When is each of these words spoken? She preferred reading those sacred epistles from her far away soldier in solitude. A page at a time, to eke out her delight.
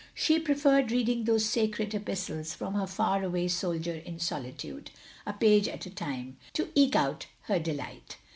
She 0.15 0.39
preferred 0.39 0.91
reading 0.91 1.25
those 1.25 1.45
sacred 1.45 1.93
epistles 1.93 2.55
from 2.55 2.73
her 2.73 2.87
far 2.87 3.21
away 3.23 3.47
soldier 3.49 3.97
in 4.03 4.17
solitude. 4.17 4.89
A 5.27 5.33
page 5.33 5.67
at 5.67 5.85
a 5.85 5.91
time, 5.91 6.37
to 6.53 6.69
eke 6.73 6.95
out 6.95 7.27
her 7.41 7.59
delight. 7.59 8.17